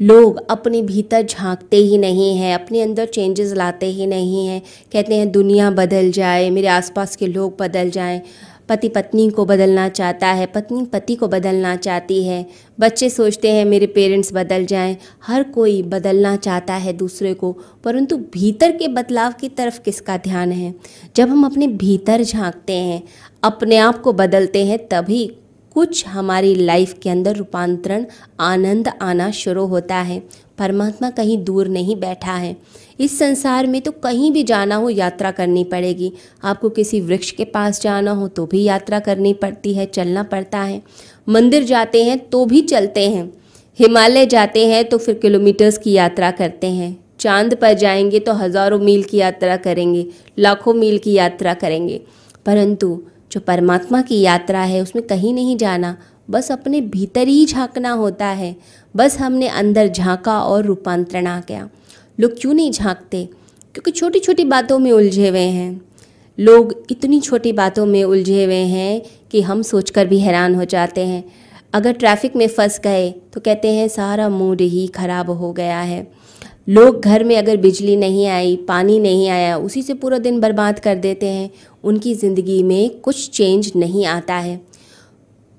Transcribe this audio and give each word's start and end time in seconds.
लोग 0.00 0.50
अपने 0.50 0.82
भीतर 0.82 1.22
झांकते 1.22 1.76
ही 1.76 1.98
नहीं 1.98 2.36
हैं, 2.36 2.54
अपने 2.54 2.80
अंदर 2.80 3.06
चेंजेस 3.06 3.52
लाते 3.52 3.86
ही 3.86 4.06
नहीं 4.06 4.46
हैं। 4.46 4.62
कहते 4.92 5.14
हैं, 5.14 5.32
दुनिया 5.32 5.70
बदल 5.70 6.10
जाए, 6.10 6.50
मेरे 6.50 6.68
आसपास 6.68 7.16
के 7.16 7.26
लोग 7.26 7.56
बदल 7.60 7.90
जाएँ। 7.90 8.22
पति 8.68 8.88
पत्नी 8.88 9.30
को 9.30 9.44
बदलना 9.44 9.88
चाहता 9.88 10.26
है, 10.26 10.46
पत्नी 10.46 10.84
पति 10.84 11.14
को 11.14 11.28
बदलना 11.28 11.76
चाहती 11.76 12.24
है। 12.24 12.46
बच्चे 12.80 13.10
सोचते 13.10 13.50
हैं, 13.50 13.64
मेरे 13.64 13.86
पेरेंट्स 13.86 14.30
बदल 14.32 14.66
जाएँ। 14.66 14.96
हर 15.26 15.42
कोई 15.42 15.82
बदलना 15.82 16.36
चाहता 16.36 16.74
है 16.74 16.92
दूसरे 16.92 17.34
को, 17.34 17.58
परंतु 17.84 18.16
भीतर 18.16 18.70
के 18.70 18.88
बदलाव 18.88 19.32
की 19.32 19.48
तरफ़ 19.48 19.80
किसका 19.80 20.16
ध्यान 20.16 20.52
है? 20.52 20.74
जब 21.16 21.28
हम 21.28 21.44
अपने 21.44 21.68
भीतर 21.68 22.22
झांकते 22.22 22.72
हैं, 22.72 23.02
अपने 23.42 23.76
आप 23.76 24.00
को 24.00 24.12
बदलते 24.12 24.64
हैं, 24.64 24.78
तभी 24.78 25.36
कुछ 25.76 26.06
हमारी 26.06 26.54
लाइफ 26.54 26.92
के 27.02 27.10
अंदर 27.10 27.36
रूपांतरण, 27.36 28.04
आनंद 28.40 28.88
आना 29.02 29.30
शुरू 29.30 29.64
होता 29.66 29.96
है। 29.96 30.18
परमात्मा 30.58 31.08
कहीं 31.10 31.36
दूर 31.44 31.68
नहीं 31.68 31.96
बैठा 31.96 32.32
है। 32.32 32.56
इस 33.00 33.18
संसार 33.18 33.66
में 33.66 33.80
तो 33.80 33.90
कहीं 33.92 34.30
भी 34.32 34.42
जाना 34.42 34.76
हो 34.76 34.88
यात्रा 34.90 35.30
करनी 35.30 35.64
पड़ेगी। 35.64 36.12
आपको 36.44 36.68
किसी 36.68 37.00
वृक्ष 37.00 37.30
के 37.30 37.44
पास 37.44 37.80
जाना 37.82 38.10
हो 38.10 38.28
तो 38.28 38.46
भी 38.46 38.62
यात्रा 38.62 38.98
करनी 38.98 39.32
पड़ती 39.34 39.74
है, 39.74 39.86
चलना 39.86 40.22
पड़ता 40.22 40.58
है। 40.58 40.80
मंदिर 41.28 41.64
जाते 41.64 42.04
हैं 42.04 42.18
तो 42.28 42.44
भी 42.44 42.60
चलते 42.62 43.08
हैं। 43.08 43.32
हिमालय 43.78 44.26
जाते 44.26 44.66
हैं 44.66 44.84
तो 44.84 44.98
फिर 44.98 45.14
किलोमीटर्स 45.14 45.78
की 45.78 45.92
यात्रा 45.92 46.30
करते 46.30 46.66
हैं। 46.66 46.96
चाँद 47.20 47.54
पर 47.54 47.72
जाएँगे 47.74 48.18
तो 48.20 48.32
हज़ारों 48.34 48.78
मील 48.78 49.02
की 49.02 49.18
यात्रा 49.18 49.56
करेंगे, 49.56 50.06
लाखों 50.38 50.74
मील 50.74 50.98
की 50.98 51.12
यात्रा 51.12 51.54
करेंगे। 51.54 52.00
परंतु 52.46 53.00
जो 53.32 53.40
परमात्मा 53.40 54.02
की 54.02 54.20
यात्रा 54.20 54.60
है, 54.60 54.80
उसमें 54.80 55.06
कहीं 55.06 55.34
नहीं 55.34 55.56
जाना। 55.56 55.96
बस 56.30 56.52
अपने 56.52 56.80
भीतर 56.80 57.28
ही 57.28 57.46
झांकना 57.46 57.90
होता 57.90 58.26
है। 58.26 58.56
बस 58.96 59.18
हमने 59.18 59.48
अंदर 59.48 59.88
झांका 59.88 60.40
और 60.40 60.64
रूपांतरण 60.64 61.26
आ 61.26 61.40
गया। 61.40 61.68
लोग 62.20 62.40
क्यों 62.40 62.54
नहीं 62.54 62.70
झांकते? 62.70 63.24
क्योंकि 63.74 63.90
छोटी 63.90 64.18
छोटी 64.18 64.44
बातों 64.44 64.78
में 64.78 64.92
उलझे 64.92 65.28
हुए 65.28 65.38
हैं। 65.38 65.80
लोग 66.38 66.86
इतनी 66.90 67.20
छोटी 67.20 67.52
बातों 67.52 67.86
में 67.86 68.04
उलझे 68.04 68.44
हुए 68.44 68.54
हैं 68.54 69.02
कि 69.30 69.42
हम 69.42 69.62
सोचकर 69.62 70.06
भी 70.06 70.20
हैरान 70.20 70.54
हो 70.54 70.64
जाते 70.64 71.06
हैं। 71.06 71.24
अगर 71.74 71.92
ट्रैफ़िक 71.92 72.36
में 72.36 72.48
फंस 72.48 72.80
गए 72.80 73.10
तो 73.32 73.40
कहते 73.40 73.68
हैं, 73.68 73.88
सारा 73.88 74.28
मूड 74.28 74.60
ही 74.60 74.86
ख़राब 74.86 75.30
हो 75.30 75.52
गया 75.52 75.80
है। 75.80 76.12
लोग 76.68 77.00
घर 77.00 77.24
में 77.24 77.36
अगर 77.38 77.56
बिजली 77.56 77.96
नहीं 77.96 78.26
आई, 78.26 78.56
पानी 78.58 78.98
नहीं 79.00 79.28
आया, 79.28 79.56
उसी 79.58 79.82
से 79.82 79.94
पूरा 79.94 80.18
दिन 80.18 80.40
बर्बाद 80.40 80.78
कर 80.78 80.94
देते 80.96 81.26
हैं। 81.26 81.50
उनकी 81.84 82.14
ज़िंदगी 82.14 82.62
में 82.62 82.98
कुछ 83.00 83.28
चेंज 83.30 83.70
नहीं 83.76 84.04
आता 84.06 84.34
है। 84.34 84.60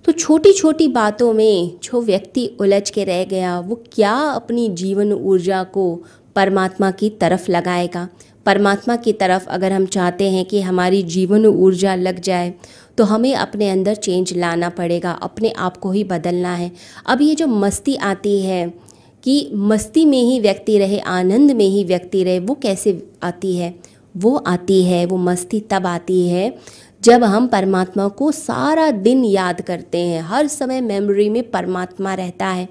तो 0.06 0.12
छोटी 0.12 0.52
छोटी 0.54 0.88
बातों 0.88 1.32
में 1.34 1.78
जो 1.84 2.02
व्यक्ति 2.02 2.46
उलझ 2.60 2.90
के 2.90 3.04
रह 3.04 3.24
गया, 3.26 3.60
वो 3.60 3.84
क्या 3.94 4.14
अपनी 4.14 4.68
जीवन 4.72 5.14
ऊर्जा 5.14 5.64
को 5.64 5.94
परमात्मा 6.36 6.92
की 6.92 7.10
तरफ़ 7.12 7.50
लगाएगा? 7.52 8.08
परमात्मा 8.46 8.96
की 8.96 9.14
तरफ़ 9.14 9.48
अगर 9.48 9.72
हम 9.72 9.86
चाहते 9.86 10.30
हैं 10.30 10.44
कि 10.46 10.62
हमारी 10.62 11.02
जीवन 11.06 11.46
ऊर्जा 11.46 11.96
लग 11.96 12.20
जाए 12.22 12.54
तो 12.98 13.04
हमें 13.04 13.34
अपने 13.36 13.70
अंदर 13.70 13.96
चेंज 13.96 14.34
लाना 14.34 14.70
पड़ेगा, 14.70 15.12
अपने 15.14 15.50
आप 15.50 15.78
को 15.78 15.92
ही 15.92 16.04
बदलना 16.04 16.54
है। 16.54 16.72
अब 17.06 17.22
ये 17.22 17.36
जो 17.36 17.48
मस्ती 17.48 17.96
आती 17.96 18.40
है 18.42 18.74
कि 19.28 19.52
मस्ती 19.54 20.06
में 20.06 20.22
ही 20.22 20.40
व्यक्ति 20.40 20.78
रहे, 20.78 21.00
आनंद 21.00 21.52
में 21.52 21.66
ही 21.66 21.84
व्यक्ति 21.84 22.24
रहे, 22.24 22.40
वो 22.40 22.56
कैसे 22.56 23.08
आती 23.24 23.58
है? 23.58 23.76
वो 24.18 24.36
आती 24.36 24.84
है, 24.84 25.06
वो 25.06 25.18
मस्ती 25.18 25.60
तब 25.60 25.88
आती 25.88 26.30
है 26.30 26.58
जब 27.02 27.24
हम 27.24 27.48
परमात्मा 27.48 28.08
को 28.08 28.32
सारा 28.32 28.92
दिन 28.92 29.26
याद 29.26 29.62
करते 29.62 29.98
हैं। 29.98 30.22
हर 30.22 30.48
समय 30.48 30.82
मेमोरी 30.82 31.30
में 31.30 31.52
परमात्मा 31.52 32.14
रहता 32.14 32.48
है। 32.48 32.70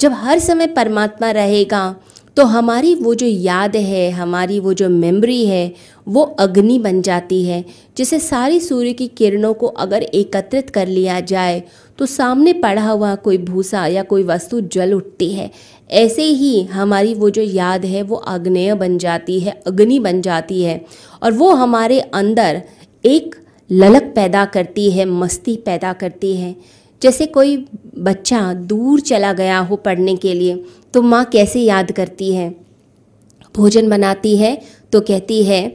जब 0.00 0.12
हर 0.12 0.38
समय 0.38 0.66
परमात्मा 0.66 1.30
रहेगा 1.30 1.96
तो 2.36 2.44
हमारी 2.44 2.94
वो 2.94 3.14
जो 3.14 3.26
याद 3.26 3.76
है, 3.76 4.10
हमारी 4.10 4.58
वो 4.60 4.72
जो 4.74 4.88
मेमोरी 4.88 5.44
है, 5.46 5.72
वो 6.08 6.22
अग्नि 6.22 6.78
बन 6.78 7.00
जाती 7.02 7.44
है, 7.44 7.64
जिसे 7.96 8.18
सारी 8.20 8.60
सूर्य 8.60 8.92
की 8.92 9.06
किरणों 9.08 9.52
को 9.54 9.66
अगर 9.66 10.02
एकत्रित 10.02 10.70
कर 10.70 10.88
लिया 10.88 11.20
जाए 11.22 11.62
तो 11.98 12.06
सामने 12.06 12.52
पड़ा 12.52 12.82
हुआ 12.82 13.14
कोई 13.14 13.38
भूसा 13.38 13.86
या 13.86 14.02
कोई 14.02 14.22
वस्तु 14.22 14.60
जल 14.60 14.92
उठती 14.94 15.30
है। 15.32 15.50
ऐसे 15.90 16.22
ही 16.22 16.62
हमारी 16.62 17.14
वो 17.14 17.30
जो 17.30 17.42
याद 17.42 17.84
है, 17.84 18.02
वो 18.02 18.16
अग्नेय 18.16 18.74
बन 18.74 18.96
जाती 18.98 19.38
है, 19.40 19.60
अग्नि 19.66 19.98
बन 19.98 20.20
जाती 20.22 20.62
है, 20.62 20.84
और 21.22 21.32
वो 21.32 21.50
हमारे 21.50 22.00
अंदर 22.00 22.62
एक 23.04 23.34
ललक 23.70 24.12
पैदा 24.16 24.44
करती 24.44 24.90
है, 24.90 25.04
मस्ती 25.04 25.56
पैदा 25.56 25.92
करती 25.92 26.34
है। 26.36 26.54
जैसे 27.02 27.26
कोई 27.26 27.56
बच्चा 27.94 28.52
दूर 28.54 29.00
चला 29.00 29.32
गया 29.32 29.58
हो 29.60 29.76
पढ़ने 29.76 30.14
के 30.16 30.34
लिए 30.34 30.62
तो 30.94 31.02
माँ 31.02 31.24
कैसे 31.24 31.60
याद 31.60 31.92
करती 31.92 32.34
है? 32.34 32.48
भोजन 33.54 33.88
बनाती 33.90 34.36
है 34.36 34.56
तो 34.92 35.00
कहती 35.00 35.42
है 35.44 35.66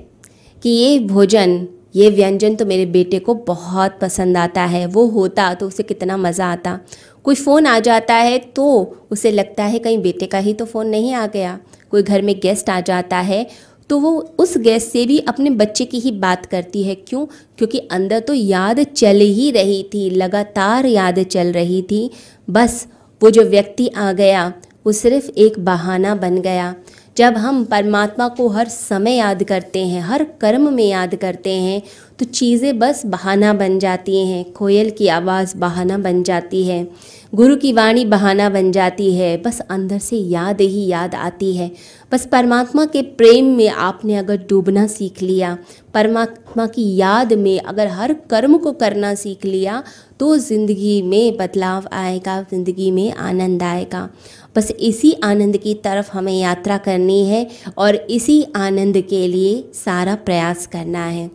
कि 0.64 0.70
ये 0.70 1.00
भोजन, 1.00 1.68
ये 1.96 2.10
व्यंजन 2.10 2.56
तो 2.56 2.66
मेरे 2.66 2.86
बेटे 2.88 3.20
को 3.20 3.34
बहुत 3.36 3.98
पसंद 4.02 4.38
आता 4.38 4.62
है, 4.64 4.86
वो 4.86 5.06
होता 5.08 5.54
तो 5.54 5.68
उसे 5.68 5.84
कितना 5.84 6.18
मज़ा 6.18 6.52
आता। 6.52 6.80
कोई 7.26 7.36
फ़ोन 7.36 7.66
आ 7.66 7.80
जाता 7.80 8.14
है 8.16 8.38
तो 8.40 8.66
उसे 9.12 9.32
लगता 9.32 9.64
है 9.64 9.80
कहीं 9.80 9.98
बेटे 10.02 10.26
का 10.26 10.38
ही 10.38 10.54
तो 10.54 10.66
फ़ोन 10.66 10.88
नहीं 10.88 11.14
आ 11.14 11.26
गया। 11.28 11.60
कोई 11.92 12.04
घर 12.04 12.22
में 12.22 12.36
गेस्ट 12.40 12.70
आ 12.70 12.80
जाता 12.82 13.18
है 13.20 13.46
तो 13.90 14.00
वो 14.00 14.36
उस 14.40 14.58
गैस 14.58 14.92
से 14.92 15.06
भी 15.06 15.20
अपने 15.20 15.50
बच्चे 15.50 15.86
की 15.86 16.00
ही 16.00 16.12
बात 16.12 16.46
करती 16.46 16.84
है। 16.84 16.96
क्यों? 16.96 17.26
क्योंकि 17.58 17.78
अंदर 17.78 18.20
तो 18.20 18.34
याद 18.34 18.84
चल 18.84 19.18
ही 19.18 19.52
रही 19.52 19.84
थी, 19.84 20.10
लगातार 20.10 20.86
याद 20.86 21.24
चल 21.24 21.52
रही 21.52 21.82
थी। 21.82 22.12
बस 22.50 22.88
वो 23.24 23.30
जो 23.30 23.42
व्यक्ति 23.42 23.88
आ 23.88 24.12
गया, 24.12 24.54
वो 24.86 24.92
सिर्फ़ 24.92 25.30
एक 25.30 25.60
बहाना 25.60 26.16
बन 26.16 26.42
गया। 26.42 26.76
जब 27.18 27.34
हम 27.34 27.64
परमात्मा 27.64 28.28
को 28.28 28.48
हर 28.48 28.68
समय 28.68 29.12
याद 29.12 29.44
करते 29.44 29.80
हैं, 29.80 30.02
हर 30.02 30.24
कर्म 30.24 30.74
में 30.74 30.90
याद 30.90 31.16
करते 31.16 31.50
हैं 31.50 31.82
तो 32.20 32.26
चीज़ें 32.28 32.80
बस 32.80 33.02
बहाना 33.08 33.54
बन 33.54 33.78
जाती 33.80 34.26
हैं, 34.28 34.44
कोयल 34.54 34.90
की 34.90 35.08
आवाज़ 35.10 35.56
बहाना 35.58 35.98
बन 35.98 36.22
जाती 36.24 36.64
है, 36.64 36.88
गुरु 37.36 37.56
की 37.56 37.72
वाणी 37.74 38.04
बहाना 38.08 38.50
बन 38.50 38.72
जाती 38.72 39.14
है, 39.16 39.36
बस 39.38 39.60
अंदर 39.62 39.98
से 40.00 40.18
याद 40.18 40.62
ही 40.62 40.86
याद 40.88 41.16
आती 41.16 41.56
है। 41.56 41.70
बस 42.12 42.26
परमात्मा 42.26 42.86
के 42.86 43.02
प्रेम 43.02 43.46
में 43.58 43.68
आपने 43.70 44.16
अगर 44.16 44.38
डूबना 44.50 44.86
सीख 44.88 45.22
लिया, 45.22 45.58
परमात्मा 45.94 46.66
की 46.68 46.96
याद 46.96 47.34
में 47.36 47.60
अगर 47.62 47.88
हर 47.90 48.14
कर्म 48.30 48.58
को 48.58 48.72
करना 48.74 49.14
सीख 49.16 49.46
लिया 49.46 49.84
तो 50.20 50.36
ज़िंदगी 50.38 51.02
में 51.02 51.38
बदलाव 51.38 51.88
आएगा, 51.94 52.42
ज़िंदगी 52.42 52.90
में 52.92 53.12
आनंद 53.14 53.64
आएगा। 53.64 54.10
बस 54.56 54.72
इसी 54.72 55.12
आनंद 55.24 55.58
की 55.58 55.74
तरफ़ 55.84 56.10
हमें 56.14 56.34
यात्रा 56.34 56.78
करनी 56.80 57.24
है 57.26 57.48
और 57.78 57.96
इसी 57.96 58.44
आनंद 58.58 59.02
के 59.10 59.28
लिए 59.28 59.64
सारा 59.76 60.16
प्रयास 60.18 60.68
करना 60.68 61.06
है। 61.06 61.30